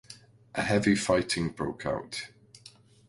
[0.55, 2.29] A heavy fighting broke out.